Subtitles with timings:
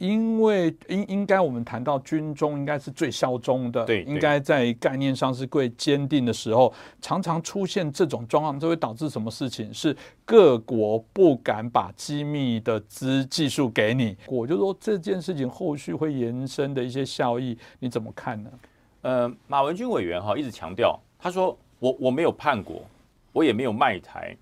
[0.00, 9.72] 因为应应该我们谈到军中应该是最效忠的，对，应该在概念上是最坚定的时候，常常出现这种状况，这会导致什么事情？
[9.74, 9.94] 是
[10.24, 14.16] 各国不敢把机密的资技术给你。
[14.26, 18.50] 我就说这件事情后续会延伸的一些效益，你怎么看呢？
[19.02, 22.82] 呃，马文君委员哈一直强调，他说我我没有叛国，
[23.32, 24.34] 我也没有卖台，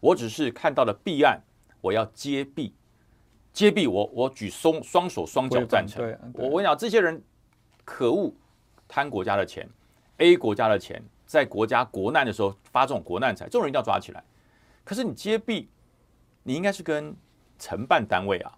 [0.00, 1.38] 我只是看到了弊案，
[1.82, 2.72] 我要揭弊。
[3.52, 6.02] 揭弊我，我举双双手双脚赞成。
[6.34, 7.22] 我我跟你讲，这些人
[7.84, 8.32] 可恶，
[8.88, 9.68] 贪国家的钱
[10.16, 14.24] ，A 国家的钱，在国家国难的时候发这种国难财，这种人一定要抓起来。
[14.84, 15.68] 可是你揭弊，
[16.42, 17.14] 你应该是跟
[17.58, 18.52] 承办单位啊。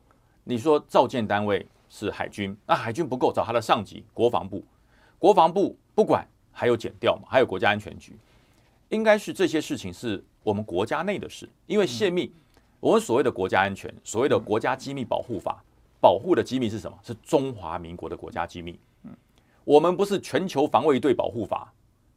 [0.45, 4.65] 你说造建单位是海军，那海军不够，找他的上级国防部，
[5.19, 8.17] 国防部不管，还有减掉嘛，还有国家安全局，
[8.91, 12.33] 应该是这些事情是我们国家内的事，因为泄密。
[12.84, 15.65] 我们所谓的国家安全，所谓的国家机密保护法，
[16.02, 16.98] 保护的机密是什么？
[17.02, 18.79] 是中华民国的国家机密。
[19.65, 21.72] 我们不是全球防卫队保护法，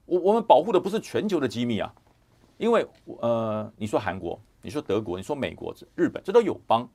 [0.05, 1.95] 我我们保护的不是全球的机密啊。
[2.57, 2.85] 因为
[3.21, 6.85] 呃，你说韩国，你说德国，你说美国、日本，这都有邦，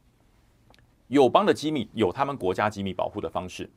[1.08, 3.70] 友邦的机密有他们国家机密保护的方式。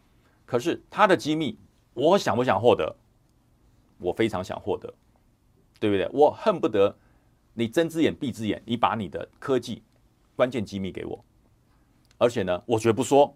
[0.46, 1.58] 可是他的机密，
[1.94, 2.94] 我想不想获得？
[4.00, 4.94] 我非常想获得，
[5.80, 6.10] 对不对？
[6.12, 6.94] 我恨不得。
[7.58, 9.82] 你睁只眼闭只眼，你把你的科技
[10.36, 11.24] 关键机密给我，
[12.18, 13.34] 而且呢，我绝不说。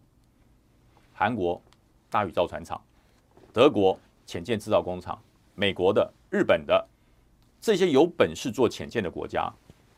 [1.13, 1.61] 韩国
[2.09, 2.81] 大宇造船厂、
[3.53, 5.17] 德国潜舰制造工厂、
[5.55, 6.85] 美国的、日本的
[7.61, 9.49] 这些有本事做潜舰的国家，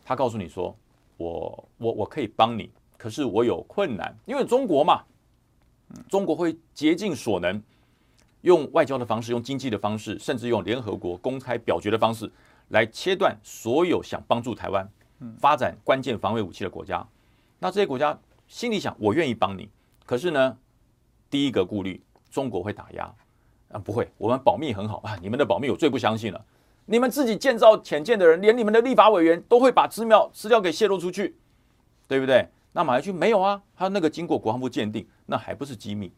[0.05, 0.75] 他告诉你说
[1.17, 5.03] ：“我我我可以帮你，可是我有困难，因为中国嘛，
[6.07, 7.59] 中国会竭尽所能，
[8.41, 12.31] 用外交的方式、用经济的方式，甚至用联合国公开表决的方式。”
[12.71, 14.87] 来切断所有想帮助台湾
[15.37, 17.05] 发展关键防卫武器的国家，
[17.59, 19.69] 那这些国家心里想：我愿意帮你，
[20.05, 20.57] 可是呢，
[21.29, 23.13] 第一个顾虑，中国会打压
[23.71, 26.43] 啊，不会，我们保密很好啊，你们的保密我最不相信了，
[26.85, 31.35] 你们自己建造潜舰的人，连你们的立法委员都会把资料资料给泄露出去，
[32.07, 32.47] 对不对？
[32.73, 36.11] 那马来军没有啊，他那个经过国防部鉴定，那还不是机密。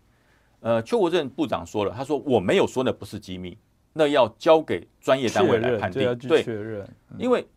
[0.61, 3.57] 呃，邱国正部长说了，他说我没有说那不是机密。
[3.93, 6.87] 那要交给专业单位来判定，对，确认
[7.17, 7.47] 因为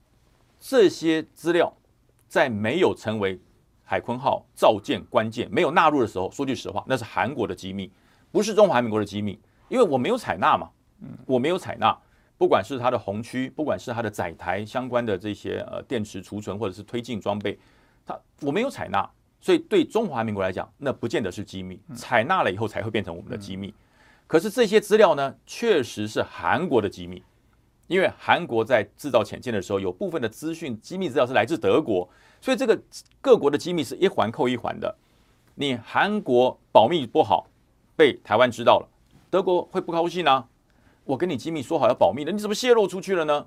[0.60, 1.72] 这些资料
[2.28, 3.40] 在没有成为
[3.82, 7.90] 海鲲号造舰关键、没有纳入的时候，说句实话，那是韩国的机密，
[8.30, 9.38] 不是中华民国的机密，
[9.68, 10.68] 因为我没有采纳嘛，
[11.24, 11.96] 我没有采纳，
[12.36, 17.58] 不管是它的红区，不管是它的载台相关的这些呃电池储存或者是推进装备，
[18.04, 19.08] 它我没有采纳，
[19.40, 23.72] 所以对中华民国来讲，那不见得是机密，采纳了以后才会变成我们的机密。
[24.26, 27.22] 可是这些资料呢，确实是韩国的机密，
[27.86, 32.08] 因为韩国在制造潜舰的时候，有部分的资讯机密资料是来自德国，
[32.40, 32.76] 所以这个
[33.20, 34.96] 各国的机密是一环扣一环的。
[35.54, 37.46] 你韩国保密不好，
[37.94, 38.88] 被台湾知道了，
[39.30, 40.48] 德国会不高兴啊！
[41.04, 43.46] 我跟你机密说好要保密的，你怎么泄露出去了呢？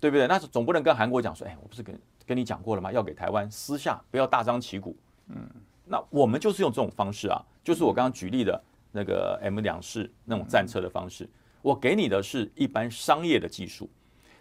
[0.00, 0.28] 对不对？
[0.28, 2.92] 那总不能跟韩国讲说，哎，我不是跟跟你讲过了吗？
[2.92, 4.96] 要给台湾私下不要大张旗鼓。
[5.30, 5.44] 嗯，
[5.84, 8.62] 那我们就是用这种方式啊，就是我刚刚举例的。
[8.96, 11.28] 那个 M 两式那种战车的方式，
[11.60, 13.88] 我给你的是一般商业的技术，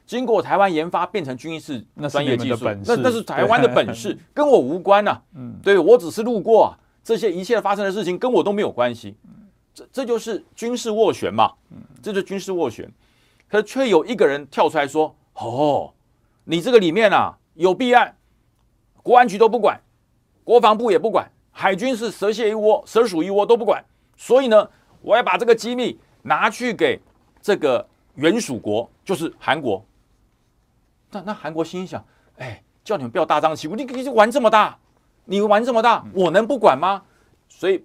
[0.05, 5.21] 经过台湾研发变成军事专业技术，那那是台湾的本事， 跟我无关呐。
[5.35, 9.17] 嗯，对我只是路过啊，这些一切发生的事情跟我都没有关系。
[9.73, 11.51] 这这就是军事斡旋嘛，
[12.01, 12.89] 这就是军事斡旋。
[13.49, 15.93] 可是却有一个人跳出来说：“哦，
[16.45, 18.15] 你这个里面啊有弊案，
[19.03, 19.81] 国安局都不管，
[20.45, 23.83] 国防部也不管，海军是蛇蝎一窝，蛇鼠一窝都不管。”
[24.15, 24.69] 所以呢，
[25.01, 26.99] 我要把这个机密拿去给
[27.41, 29.85] 这个原属国，就是韩国。
[31.11, 32.03] 那那韩国心想：
[32.37, 34.77] 哎，叫你们不要大张旗鼓，你你就玩这么大，
[35.25, 37.03] 你玩这么大，我能不管吗？
[37.47, 37.83] 所以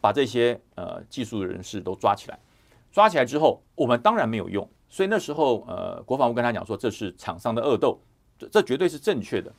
[0.00, 2.38] 把这些呃技术人士都抓起来。
[2.90, 4.68] 抓起来之后，我们当然没有用。
[4.88, 8.00] 所以那时候呃，国防部跟他讲说，这是厂商的恶斗，
[8.38, 9.52] 这这绝对是正确的。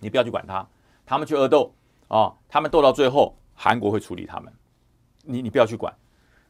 [0.00, 0.66] 你不要去管他，
[1.04, 1.70] 他们去恶斗
[2.08, 4.50] 啊，他们斗到最后，韩国会处理他们。
[5.24, 5.92] 你你不要去管，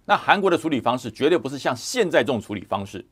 [0.05, 3.06] 那韩国的处理方式绝对不是像现在这种处理方式，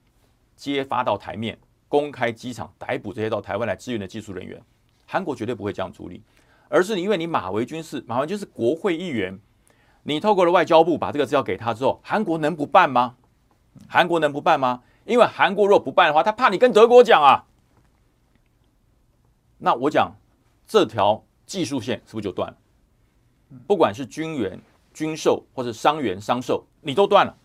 [0.56, 4.60] 揭发到台面，公开机场逮捕这些到台湾来支援的技术人员，
[5.06, 6.22] 韩国绝对不会这样处理，
[6.68, 9.38] 而是因为你马维军是马维军是国会议员，
[10.02, 13.16] 你透过了外交部把这个资料给他之后，韩国能不办吗？
[13.88, 14.82] 韩国能不办吗？
[15.04, 17.44] 因为韩国若不办的话，他怕你跟德国讲啊。
[19.58, 20.14] 那我讲
[20.66, 22.56] 这条技术线是不是就断了？
[23.66, 24.60] 不管是军援。
[24.92, 27.36] 军售或者商员商售，你都断了，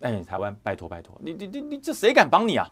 [0.00, 2.70] 哎，台湾拜托拜托，你你你你这谁敢帮你啊？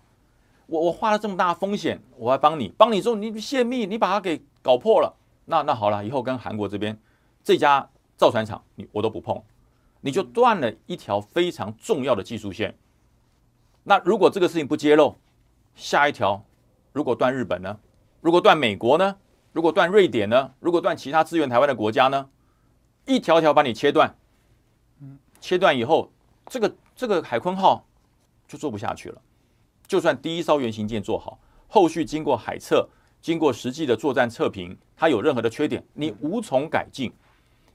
[0.67, 5.15] 我我花了这么大风险，我还帮你，帮你之后你泄密，你把它给搞破了，
[5.47, 6.99] 那那好了，以后跟韩国这边
[7.43, 9.43] 这家造船厂你我都不碰，
[10.01, 12.77] 你就断了一条非常重要的技术线。
[13.85, 15.17] 那如果这个事情不揭露，
[15.75, 16.45] 下一条
[16.93, 17.79] 如果断日本呢？
[18.21, 19.17] 如果断美国呢？
[19.53, 20.53] 如果断瑞典呢？
[20.61, 22.29] 如果断其他支援台湾的国家呢？
[23.05, 24.15] 一条条把你切断，
[25.41, 26.11] 切断以后，
[26.47, 27.85] 这个这个海鲲号
[28.47, 29.21] 就做不下去了。
[29.87, 32.89] 就算第一艘原型舰做好，后续经过海测、
[33.21, 37.13] 经过实际的作战测评，它有任何的缺点，你无从改进，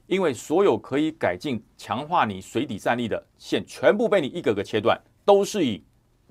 [0.06, 5.82] 因为所有可以改进、强化你水底战力的线，全部被你一个个切断，都是以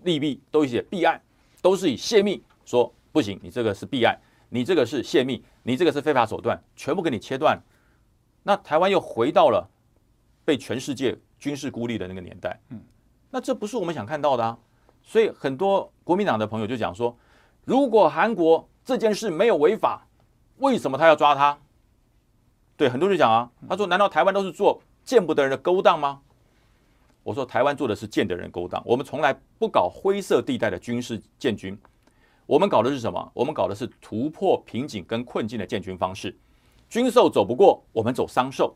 [0.04, 1.22] 利弊，都写弊案，
[1.62, 4.20] 都是以泄密说不行，你这个是弊案，
[4.50, 7.62] 你这个是泄密，你这个是非法手段，全部给你切断。
[8.48, 9.70] 那台湾又回到了
[10.46, 12.80] 被全世界军事孤立的那个年代，嗯，
[13.30, 14.58] 那这不是我们想看到的啊。
[15.04, 17.14] 所以很多国民党的朋友就讲说，
[17.66, 20.08] 如果韩国这件事没有违法，
[20.60, 21.60] 为什么他要抓他？
[22.78, 26.22] 对，很多人讲啊，他说难道台湾都是做见不得人的勾当吗？
[27.24, 31.78] 我说台湾做的是见得人勾当，我们从来不搞灰色地带的军事建军，
[32.46, 33.30] 我们搞的是什么？
[33.34, 36.34] 我们搞的是突破瓶颈跟困境的建军方式。
[36.90, 38.76] 军售走不过，我们走商售。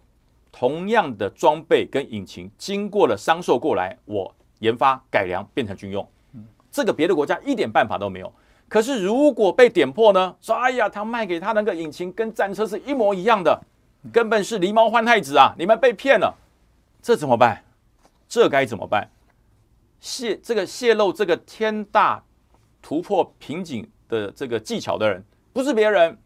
[0.52, 6.06] 同样的装备跟引擎，经过了商售过来，我研发改良变成军用。
[6.70, 8.32] 这个别的国家一点办法都没有。
[8.68, 10.36] 可是如果被点破呢？
[10.42, 13.62] 说哎呀，他卖给他那个引擎跟战车是一模一样的，
[14.12, 15.56] 根本是狸猫换太子啊！
[15.58, 16.36] 你们被骗了，
[17.02, 17.64] 这怎么办？
[18.28, 19.10] 这该怎么办？
[20.02, 22.22] 泄这个泄露这个天大
[22.82, 25.24] 突破瓶颈的这个技巧的人，
[25.54, 26.18] 不是别人，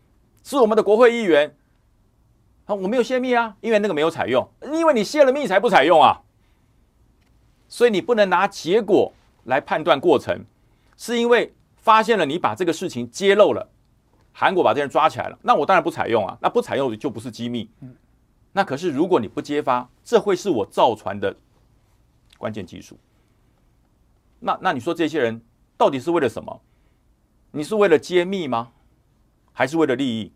[0.43, 1.55] 是我们的国会议员。
[2.65, 6.21] 啊，我没有泄密啊，因为那个没有采用，因为你泄了密才不采用啊，
[7.67, 9.13] 所以你不能拿结果
[9.43, 10.45] 来判断过程，
[10.97, 13.69] 是因为发现了你把这个事情揭露了，
[14.33, 17.69] 韩国把这人抓起来了，那我当然不采用啊，那不采用就不是机密，
[18.51, 21.35] 那可是如果你不揭发，这会是我造船的
[22.37, 22.97] 关键技术，
[24.39, 25.39] 那那你说这些人
[25.77, 26.61] 到底是为了什么？
[27.51, 28.71] 你是为了揭秘吗？
[29.53, 30.33] 还是为了利益？